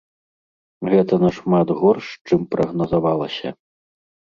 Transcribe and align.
Гэта 0.93 1.13
нашмат 1.25 1.67
горш, 1.85 2.05
чым 2.27 2.39
прагназавалася. 2.57 3.59